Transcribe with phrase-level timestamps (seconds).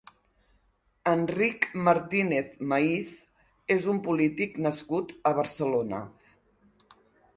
[1.11, 3.13] Enric Martínez Maíz
[3.77, 6.01] és un polític nascut a Barcelona.